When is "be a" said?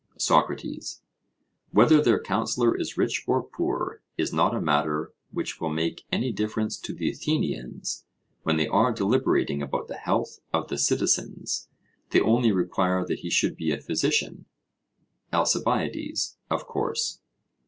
13.55-13.77